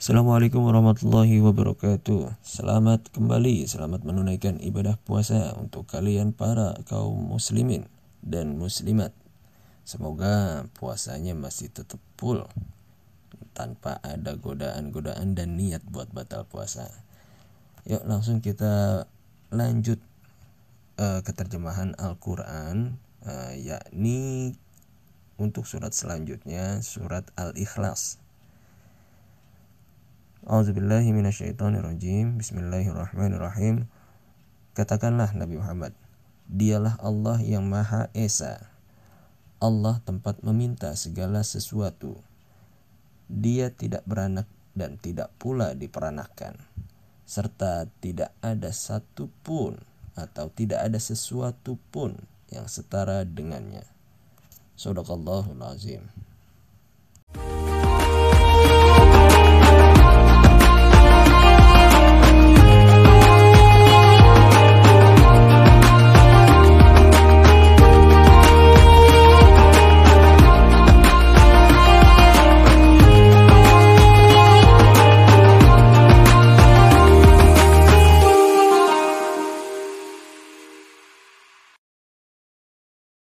[0.00, 2.40] Assalamualaikum warahmatullahi wabarakatuh.
[2.40, 7.84] Selamat kembali, selamat menunaikan ibadah puasa untuk kalian para kaum muslimin
[8.24, 9.12] dan muslimat.
[9.84, 12.48] Semoga puasanya masih tetap full
[13.52, 16.88] Tanpa ada godaan-godaan dan niat buat batal puasa.
[17.84, 19.04] Yuk langsung kita
[19.52, 20.00] lanjut
[20.96, 22.96] uh, ke terjemahan Al-Quran
[23.28, 24.56] uh, Yakni
[25.36, 28.29] untuk surat selanjutnya surat Al-Ikhlas
[30.50, 32.42] A'udzubillahi minasyaitonirrajim.
[32.42, 33.86] Bismillahirrahmanirrahim.
[34.74, 35.94] Katakanlah Nabi Muhammad,
[36.50, 38.66] Dialah Allah yang Maha Esa.
[39.62, 42.18] Allah tempat meminta segala sesuatu.
[43.30, 46.58] Dia tidak beranak dan tidak pula diperanakkan.
[47.22, 49.78] Serta tidak ada satu pun
[50.18, 52.18] atau tidak ada sesuatu pun
[52.50, 53.86] yang setara dengannya.
[54.74, 55.62] Sadaqallahul.